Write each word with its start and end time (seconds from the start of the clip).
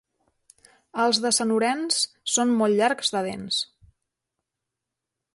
Els 1.01 1.17
de 1.25 1.31
Sant 1.39 1.51
Orenç 1.57 1.99
són 2.35 2.53
molt 2.61 2.77
llargs 2.79 3.13
de 3.17 3.21
dents. 3.27 3.59